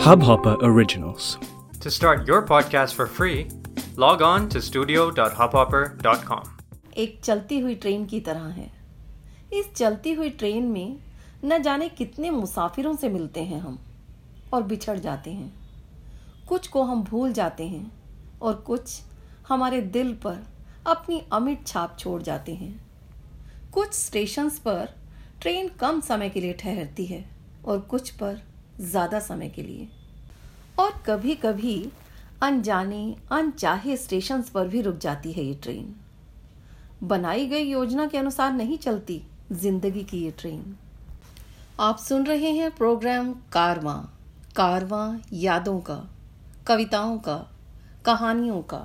Hubhopper 0.00 0.56
Originals. 0.62 1.36
To 1.82 1.90
start 1.90 2.26
your 2.26 2.40
podcast 2.46 2.94
for 2.94 3.06
free, 3.06 3.48
log 3.96 4.22
on 4.22 4.48
to 4.48 4.60
studio.hubhopper.com. 4.62 6.44
एक 6.96 7.20
चलती 7.24 7.58
हुई 7.60 7.74
train 7.74 8.04
की 8.06 8.20
तरह 8.20 8.46
है 8.50 8.70
इस 9.52 9.72
चलती 9.76 10.12
हुई 10.12 10.30
ट्रेन 10.30 10.70
में 10.70 10.96
न 11.44 11.62
जाने 11.62 11.88
कितने 11.98 12.30
मुसाफिरों 12.30 12.94
से 12.96 13.08
मिलते 13.08 13.44
हैं 13.44 13.60
हम 13.60 13.78
और 14.52 14.62
बिछड़ 14.62 14.98
जाते 14.98 15.30
हैं 15.30 15.52
कुछ 16.48 16.68
को 16.68 16.82
हम 16.82 17.02
भूल 17.04 17.32
जाते 17.32 17.66
हैं 17.68 17.90
और 18.42 18.54
कुछ 18.66 19.00
हमारे 19.48 19.80
दिल 19.96 20.12
पर 20.24 20.38
अपनी 20.86 21.22
अमिट 21.32 21.66
छाप 21.66 21.96
छोड़ 21.98 22.20
जाते 22.22 22.54
हैं 22.54 22.74
कुछ 23.72 23.92
स्टेशंस 23.94 24.58
पर 24.58 24.94
ट्रेन 25.40 25.68
कम 25.80 26.00
समय 26.00 26.30
के 26.30 26.40
लिए 26.40 26.52
ठहरती 26.60 27.06
है 27.06 27.24
और 27.64 27.80
कुछ 27.90 28.10
पर 28.10 28.49
ज़्यादा 28.80 29.18
समय 29.20 29.48
के 29.48 29.62
लिए। 29.62 29.88
और 30.78 31.02
कभी 31.06 31.34
कभी 31.34 31.90
अनजाने, 32.42 33.16
अनचाहे 33.32 33.96
स्टेशंस 33.96 34.48
पर 34.50 34.68
भी 34.68 34.80
रुक 34.82 34.98
जाती 34.98 35.32
है 35.32 35.44
ये 35.44 35.54
ट्रेन 35.54 35.94
बनाई 37.02 37.46
गई 37.46 37.64
योजना 37.64 38.06
के 38.06 38.18
अनुसार 38.18 38.52
नहीं 38.52 38.78
चलती 38.78 39.22
ज़िंदगी 39.52 40.02
की 40.04 40.22
ये 40.24 40.30
ट्रेन 40.30 40.76
आप 41.80 41.98
सुन 41.98 42.26
रहे 42.26 42.50
हैं 42.52 42.70
प्रोग्राम 42.70 43.32
कारवां 43.52 43.98
कारवां 44.56 45.18
यादों 45.32 45.78
का, 45.80 45.96
कविताओं 46.66 47.18
का, 47.18 47.36
कहानियों 48.04 48.60
का। 48.62 48.82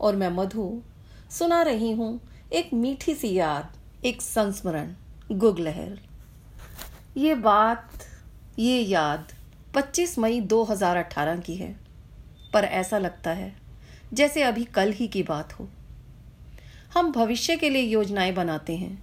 और 0.00 0.16
मैं 0.16 0.28
मधु, 0.30 0.66
सुना 1.30 1.62
रही 1.62 1.90
हूँ 1.92 2.20
एक 2.52 2.72
मीठी 2.74 3.14
सी 3.14 3.32
याद, 3.32 3.72
एक 4.04 4.22
संस्मरण, 4.22 4.94
गुगलहर। 5.32 5.98
ये 7.16 7.34
बात 7.34 8.04
ये 8.58 8.80
याद 8.80 9.32
25 9.74 10.18
मई 10.18 10.40
2018 10.42 11.40
की 11.40 11.54
है, 11.56 11.74
पर 12.54 12.64
ऐसा 12.64 12.98
लगता 12.98 13.30
है 13.30 13.52
जैसे 14.12 14.42
अभी 14.42 14.64
कल 14.64 14.92
ही 14.92 15.06
की 15.08 15.22
बात 15.22 15.52
हो। 15.52 15.68
हम 16.94 17.12
भविष्य 17.12 17.56
के 17.56 17.70
लिए 17.70 17.82
योजनाएँ 17.82 18.32
बनाते 18.32 18.76
हैं, 18.76 18.98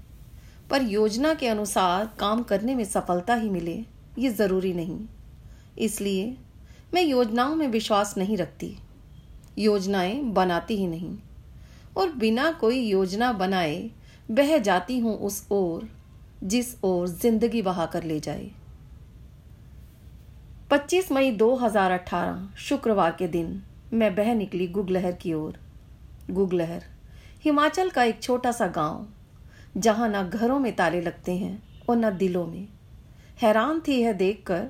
पर 0.69 0.81
योजना 0.81 1.33
के 1.33 1.47
अनुसार 1.47 2.09
काम 2.19 2.44
करने 2.44 2.75
में 2.75 2.83
सफलता 2.86 3.36
ही 3.36 3.50
मिले, 3.50 3.78
ये 4.19 4.30
ज़रूरी 4.30 4.73
नहीं। 4.73 5.00
इसलिए 5.78 6.36
मैं 6.94 7.03
योजनाओं 7.03 7.56
में 7.56 7.67
विश्वास 7.67 8.13
नहीं 8.17 8.38
रखती, 8.38 8.75
योजनाएँ 9.58 10.22
बनाती 10.34 10.78
ही 10.78 10.88
नहीं, 10.88 11.16
और 11.97 12.11
बिना 12.11 12.52
कोई 12.52 12.80
योजना 12.81 13.31
बनाए 13.34 13.89
बह 14.31 14.58
जाती 14.58 15.00
हूँ 15.00 15.17
उस 15.17 15.45
ओर 15.52 15.89
जिस 16.44 16.75
ओर 16.84 17.08
ज़िंदगी 17.08 17.61
बहा 17.61 17.86
कर 17.86 18.03
ले 18.03 18.19
जाए। 18.19 18.50
25 20.72 21.12
मई 21.12 21.31
2018 21.31 22.56
शुक्रवार 22.58 23.12
के 23.12 23.28
दिन, 23.28 23.64
मैं 23.94 24.16
बह 24.16 24.34
निकली 24.34 24.67
गुगलहर 24.67 25.12
की 25.12 25.34
ओर। 25.34 25.58
गुगलहर, 26.31 26.84
हिमाचल 27.44 27.89
का 27.89 28.03
एक 28.03 28.23
छोटा 28.23 28.52
सा 28.52 28.67
गाँव, 28.67 29.08
जहाँ 29.78 30.09
ना 30.09 30.23
घरों 30.23 30.59
में 30.59 30.75
ताले 30.75 31.02
लगते 31.02 31.31
हैं 31.31 31.64
और 31.90 31.97
न 31.97 32.09
दिलों 32.17 32.47
में। 32.47 32.67
हैरान 33.42 33.81
थी 33.88 33.94
यह 33.94 34.14
देखकर 34.14 34.67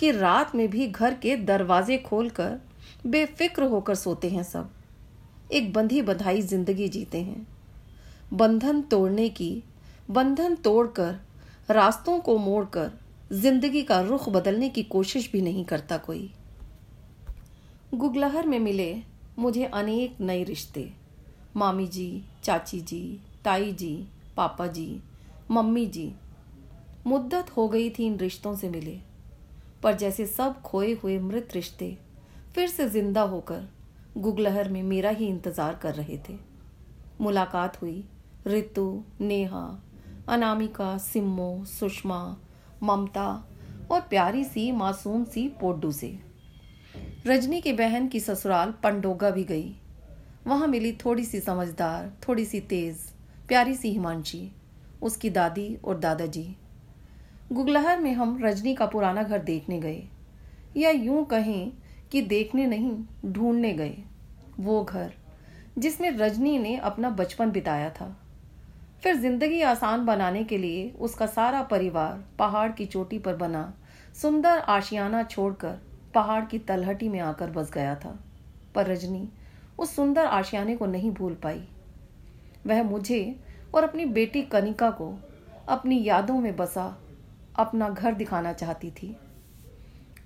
कि 0.00 0.10
रात 0.10 0.54
में 0.54 0.70
भी 0.70 0.86
घर 0.88 1.14
के 1.14 1.36
दरवाजे 1.36 1.98
खोलकर 1.98 2.60
बेफिक्र 3.06 3.62
होकर 3.62 3.94
सोते 3.94 4.30
हैं 4.30 4.42
सब। 4.42 4.70
एक 5.52 5.72
बंधी 5.72 6.02
बधाई 6.02 6.42
ज़िंदगी 6.42 6.88
जीते 6.88 7.20
हैं। 7.20 7.46
बंधन 8.32 8.82
तोड़ने 8.82 9.28
की, 9.28 9.62
बंधन 10.10 10.54
तोड़कर, 10.54 11.16
रास्तों 11.70 12.20
को 12.20 12.38
मोड़कर 12.38 12.90
ज़िंदगी 13.32 13.82
का 13.82 14.00
रुख 14.00 14.28
बदलने 14.28 14.68
की 14.68 14.82
कोशिश 14.82 15.30
भी 15.32 15.40
नहीं 15.40 15.64
करता 15.64 15.96
कोई। 15.96 16.30
गुगलहर 17.94 18.46
में 18.46 18.58
मिले 18.58 19.02
मुझे 19.38 19.64
अनेक 19.64 20.20
नए 20.20 20.44
रिश्ते। 20.44 20.92
मामी 21.56 21.86
जी, 21.86 22.22
चाची 22.44 22.80
जी, 22.80 23.20
ताई 23.44 23.72
जी, 23.72 24.06
पापा 24.36 24.66
जी, 24.66 25.00
मम्मी 25.50 25.86
जी। 25.86 26.12
मुद्दत 27.06 27.50
हो 27.56 27.68
गई 27.68 27.90
थी 27.90 28.06
इन 28.06 28.16
रिश्तों 28.16 28.54
से 28.56 28.68
मिले। 28.68 28.98
पर 29.82 29.94
जैसे 29.94 30.26
सब 30.26 30.62
खोए 30.62 30.92
हुए 30.92 31.18
मृत 31.18 31.48
रिश्ते 31.54 31.96
फिर 32.54 32.68
से 32.68 32.88
ज़िंदा 32.88 33.22
होकर 33.22 33.68
गुगलहर 34.16 34.68
में 34.68 34.82
मेरा 34.82 35.10
ही 35.10 35.26
इंतज़ार 35.26 35.74
कर 35.74 35.94
रहे 35.94 36.18
थे। 36.28 36.38
मुलाकात 37.20 37.82
हुई 37.82 38.04
ऋतु 38.46 39.02
नेहा, 39.20 39.68
अनामिका, 40.28 40.96
सिम्मो, 40.98 41.64
सुषमा 41.64 42.36
ममता 42.82 43.26
और 43.90 44.00
प्यारी 44.00 44.44
सी, 44.44 44.70
मासूम 44.72 45.24
सी 45.24 45.48
पोड्डू 45.60 45.92
से। 45.92 46.18
रजनी 47.26 47.60
की 47.60 47.72
बहन 47.72 48.08
की 48.08 48.20
ससुराल 48.20 48.74
पंडोगा 48.82 49.30
भी 49.30 49.44
गई। 49.44 49.74
वहाँ 50.46 50.66
मिली 50.68 50.92
थोड़ी 50.92 51.24
सी 51.24 51.40
समझदार, 51.40 52.12
थोड़ी 52.28 52.44
सी 52.44 52.60
तेज, 52.60 52.98
प्यारी 53.48 53.74
सी 53.74 53.90
हिमांशी, 53.90 54.50
उसकी 55.02 55.30
दादी 55.30 55.76
और 55.84 55.98
दादाजी। 55.98 56.56
गुगलहर 57.52 58.00
में 58.00 58.12
हम 58.14 58.38
रजनी 58.42 58.74
का 58.74 58.86
पुराना 58.86 59.22
घर 59.22 59.38
देखने 59.38 59.80
गए, 59.80 60.02
या 60.76 60.90
यूँ 60.90 61.24
कहें 61.24 61.72
कि 62.12 62.22
देखने 62.22 62.66
नहीं, 62.66 62.92
ढूँढने 63.26 63.72
गए। 63.72 63.96
वो 64.60 64.82
घर 64.84 65.12
जिसमें 65.78 66.10
रजनी 66.10 66.58
ने 66.58 66.76
अपना 66.76 67.10
बचपन 67.10 67.50
बिताया 67.50 67.90
था। 67.90 68.16
फिर 69.02 69.16
ज़िंदगी 69.16 69.62
आसान 69.62 70.06
बनाने 70.06 70.44
के 70.44 70.58
लिए 70.58 70.90
उसका 70.90 71.26
सारा 71.26 71.62
परिवार 71.62 72.24
पहाड़ 72.38 72.70
की 72.72 72.86
चोटी 72.86 73.18
पर 73.18 73.36
बना, 73.36 73.72
सुंदर 74.22 74.58
आशियाना 74.58 75.22
छोड़कर 75.22 75.78
पहाड़ 76.14 76.44
की 76.44 76.58
तलहटी 76.58 77.08
में 77.08 77.20
आकर 77.20 77.50
बस 77.50 77.70
गया 77.72 77.94
था। 77.94 78.18
पर 78.74 78.86
रजनी 78.86 79.28
उस 79.78 79.96
सुंदर 79.96 80.26
आशियाने 80.26 80.76
को 80.76 80.86
नहीं 80.86 81.10
भूल 81.10 81.34
पाई। 81.34 81.62
वह 82.66 82.82
मुझे 82.82 83.36
और 83.74 83.84
अपनी 83.84 84.04
बेटी 84.04 84.42
कनिका 84.42 84.90
को 84.90 85.12
अपनी 85.68 86.02
यादों 86.04 86.38
में 86.40 86.56
बसा, 86.56 86.98
अपना 87.56 87.88
घर 87.88 88.14
दिखाना 88.14 88.52
चाहती 88.52 88.90
थी। 88.90 89.16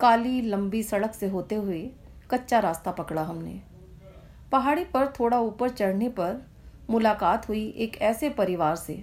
काली, 0.01 0.41
लंबी 0.43 0.83
सड़क 0.83 1.15
से 1.15 1.29
होते 1.29 1.55
हुए 1.55 1.91
कच्चा 2.31 2.59
रास्ता 2.59 2.93
पकड़ा 2.93 3.23
हमने। 3.23 3.61
पहाड़ी 4.53 4.85
पर 4.85 5.13
थोड़ा 5.21 5.41
ऊपर 5.41 5.69
चढ़ने 5.69 6.09
पर 6.09 6.50
मुलाकात 6.91 7.49
हुई 7.49 7.67
एक 7.77 7.97
ऐसे 8.03 8.29
परिवार 8.31 8.77
से, 8.77 9.03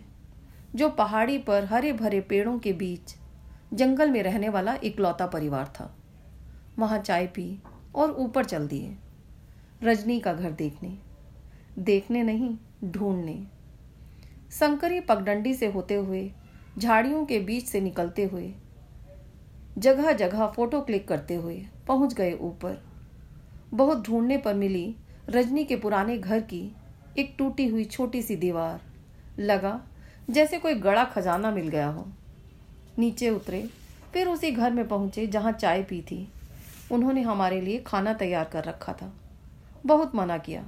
जो 0.76 0.90
पहाड़ी 0.90 1.38
पर 1.38 1.66
हरे 1.66 1.92
भरे 1.94 2.20
पेड़ों 2.22 2.58
के 2.60 2.74
बीच 2.74 3.16
जंगल 3.74 4.10
में 4.12 4.22
रहने 4.24 4.50
वाला 4.50 4.76
इकलौता 4.84 5.26
परिवार 5.28 5.68
था। 5.76 5.94
वहाँ 6.80 6.98
चाय 7.00 7.28
पी 7.28 7.60
और 7.96 8.12
ऊपर 8.12 8.46
चल 8.46 8.68
दिए, 8.68 8.96
रजनी 9.84 10.20
का 10.20 10.34
घर 10.34 10.52
देखने 10.52 10.98
देखने 11.80 12.24
नहीं, 12.24 12.56
ढूँढने। 12.86 13.36
संकरी 14.52 15.00
पगडंडी 15.00 15.54
से 15.54 15.68
होते 15.68 15.96
हुए, 15.96 16.32
झाड़ियों 16.78 17.26
के 17.26 17.40
बीच 17.40 17.66
से 17.66 17.82
निकलते 17.82 18.24
हुए 18.24 18.54
जगह 19.78 20.12
जगह 20.14 20.46
फ़ोटो 20.48 20.82
क्लिक 20.82 21.08
करते 21.08 21.36
हुए 21.36 21.56
पहुँच 21.88 22.14
गए 22.14 22.34
ऊपर। 22.34 22.78
बहुत 23.74 24.06
ढूँढने 24.06 24.38
पर 24.38 24.54
मिली 24.54 24.96
रजनी 25.30 25.64
के 25.64 25.76
पुराने 25.76 26.18
घर 26.18 26.40
की 26.44 26.62
एक 27.18 27.34
टूटी 27.38 27.68
हुई 27.68 27.84
छोटी 27.84 28.22
सी 28.22 28.36
दीवार। 28.36 28.82
लगा, 29.40 29.80
जैसे 30.30 30.58
कोई 30.60 30.74
गड़ा 30.74 31.04
खजाना 31.04 31.52
मिल 31.52 31.68
गया 31.68 31.88
हो। 31.88 32.06
नीचे 33.00 33.30
उतरे, 33.30 33.70
फिर 34.14 34.28
उसी 34.28 34.52
घर 34.52 34.72
में 34.72 34.88
पहुँचे 34.88 35.28
जहाँ 35.28 35.52
चाय 35.52 35.84
पी 35.84 36.02
थी। 36.02 36.28
उन्होंने 36.92 37.22
हमारे 37.22 37.62
लिए 37.62 37.80
खाना 37.80 38.14
तैयार 38.14 38.46
कर 38.46 38.64
रखा 38.64 38.94
था। 38.94 39.12
बहुत 39.86 40.16
मना 40.16 40.38
किया, 40.38 40.64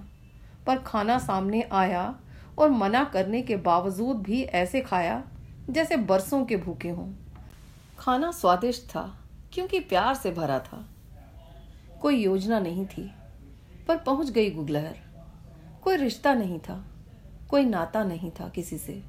पर 0.67 0.77
खाना 0.77 1.17
सामने 1.17 1.61
आया 1.61 2.15
और 2.59 2.69
मना 2.69 3.03
करने 3.03 3.41
के 3.41 3.55
बावजूद 3.57 4.17
भी 4.17 4.41
ऐसे 4.43 4.81
खाया, 4.81 5.23
जैसे 5.69 5.97
बरसों 5.97 6.45
के 6.45 6.57
भूखे 6.57 6.89
हों। 6.89 7.11
खाना 7.99 8.31
स्वादिष्ट 8.31 8.89
था, 8.89 9.19
क्योंकि 9.53 9.79
प्यार 9.79 10.15
से 10.15 10.31
भरा 10.31 10.59
था। 10.59 10.85
कोई 12.01 12.15
योजना 12.15 12.59
नहीं 12.59 12.85
थी, 12.85 13.11
पर 13.87 13.97
पहुँच 13.97 14.29
गई 14.29 14.51
गुगलहर। 14.51 15.08
कोई 15.83 15.95
रिश्ता 15.95 16.33
नहीं 16.33 16.59
था, 16.59 16.83
कोई 17.49 17.65
नाता 17.65 18.03
नहीं 18.03 18.31
था 18.31 18.47
किसी 18.49 18.77
से। 18.77 19.01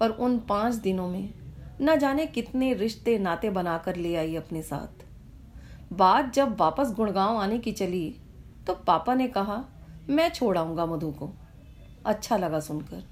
पर 0.00 0.10
उन 0.10 0.38
पाँच 0.38 0.74
दिनों 0.74 1.08
में 1.08 1.32
न 1.80 1.96
जाने 1.96 2.26
कितने 2.26 2.72
रिश्ते 2.74 3.18
नाते 3.18 3.50
बनाकर 3.50 3.96
ले 3.96 4.14
आई 4.16 4.36
अपने 4.36 4.62
साथ। 4.62 5.04
बात 5.92 6.32
जब 6.34 6.56
वापस 6.56 6.92
गुड़गांव 6.92 7.36
आने 7.36 7.58
की 7.58 7.72
चली 7.72 8.14
तो 8.66 8.74
पापा 8.76 9.14
ने 9.14 9.26
कहा, 9.28 9.64
मैं 10.08 10.28
छोड़ 10.28 10.56
आऊँगा 10.58 10.86
मधु 10.86 11.10
को। 11.10 11.30
अच्छा 12.06 12.36
लगा 12.36 12.60
सुनकर। 12.60 13.02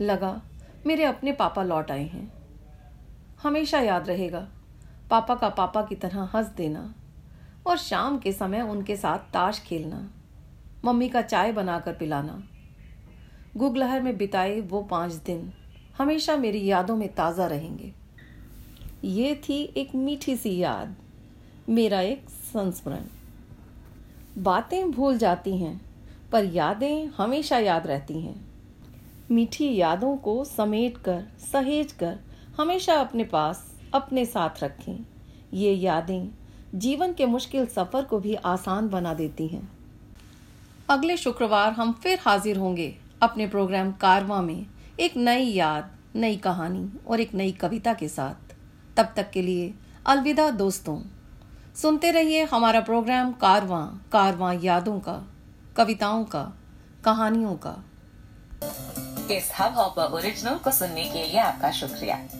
लगा, 0.00 0.40
मेरे 0.86 1.04
अपने 1.04 1.32
पापा 1.32 1.62
लौट 1.62 1.90
आए 1.90 2.04
हैं। 2.04 2.32
हमेशा 3.42 3.80
याद 3.80 4.08
रहेगा, 4.08 4.46
पापा 5.10 5.34
का 5.34 5.48
पापा 5.48 5.82
की 5.82 5.94
तरह 5.94 6.28
हंस 6.34 6.46
देना 6.46 6.92
और 7.66 7.76
शाम 7.78 8.18
के 8.18 8.32
समय 8.32 8.60
उनके 8.62 8.96
साथ 8.96 9.32
ताश 9.32 9.60
खेलना। 9.60 10.08
मम्मी 10.84 11.08
का 11.08 11.22
चाय 11.22 11.52
बनाकर 11.52 11.92
पिलाना। 11.92 12.42
गुगलहर 13.56 14.00
में 14.02 14.16
बिताए 14.16 14.60
वो 14.60 14.82
पाँच 14.82 15.12
दिन, 15.12 15.52
हमेशा 15.98 16.36
मेरी 16.36 16.64
यादों 16.66 16.96
में 16.96 17.08
ताज़ा 17.08 17.46
रहेंगे। 17.46 17.92
ये 19.04 19.34
थी 19.34 19.62
एक 19.76 19.94
मीठी 19.94 20.36
सी 20.36 20.56
याद, 20.56 20.94
मेरा 21.68 22.00
एक 22.00 22.28
संस्मरण। 22.30 23.04
बातें 24.38 24.90
भूल 24.90 25.18
जाती 25.18 25.56
हैं, 25.58 25.80
पर 26.32 26.44
यादें 26.44 27.06
हमेशा 27.06 27.58
याद 27.58 27.86
रहती 27.86 28.20
हैं। 28.20 28.34
मीठी 29.30 29.74
यादों 29.76 30.16
को 30.16 30.44
समेट 30.44 30.96
कर, 30.98 31.24
सहेज 31.52 31.92
कर, 31.92 32.18
हमेशा 32.56 32.94
अपने 32.94 33.24
पास, 33.24 33.64
अपने 33.94 34.24
साथ 34.24 34.62
रखें। 34.64 35.04
ये 35.54 35.72
यादें 35.72 36.28
जीवन 36.74 37.12
के 37.12 37.26
मुश्किल 37.26 37.66
सफ़र 37.66 38.04
को 38.04 38.18
भी 38.20 38.34
आसान 38.34 38.88
बना 38.88 39.14
देती 39.14 39.46
हैं। 39.46 39.79
अगले 40.90 41.16
शुक्रवार 41.16 41.72
हम 41.72 41.92
फिर 41.92 42.18
हाजिर 42.22 42.56
होंगे 42.56 42.98
अपने 43.22 43.46
प्रोग्राम 43.46 43.92
कारवा 43.92 44.42
में 44.42 44.66
एक 45.00 45.16
नई 45.16 45.44
याद, 45.44 45.90
नई 46.16 46.36
कहानी 46.36 47.00
और 47.06 47.20
एक 47.20 47.34
नई 47.34 47.52
कविता 47.52 47.94
के 47.94 48.08
साथ। 48.08 48.54
तब 48.96 49.12
तक 49.16 49.30
के 49.30 49.42
लिए 49.42 49.74
अलविदा 50.06 50.50
दोस्तों। 50.50 51.02
सुनते 51.74 52.10
रहिए 52.10 52.44
हमारा 52.44 52.80
प्रोग्राम 52.80 53.32
कारवां 53.32 53.86
कारवां 54.12 54.60
यादों 54.60 55.00
का, 55.00 55.28
कविताओं 55.76 56.24
का, 56.24 56.52
कहानियों 57.04 57.54
का। 57.54 57.84
इस 59.30 59.52
हब 59.60 59.74
हॉपर 59.74 60.02
ओरिजिनल 60.02 60.54
को 60.54 60.70
सुनने 60.70 61.04
के 61.04 61.18
लिए 61.18 61.38
आपका 61.38 61.70
शुक्रिया। 61.70 62.39